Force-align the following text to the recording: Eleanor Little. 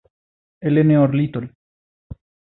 Eleanor 0.61 1.05
Little. 1.13 1.45